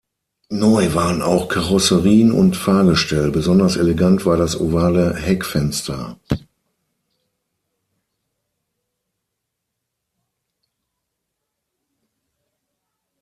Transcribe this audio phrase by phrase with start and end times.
[0.49, 6.17] Neu waren auch Karosserien und Fahrgestell, besonders elegant war das ovale Heckfenster.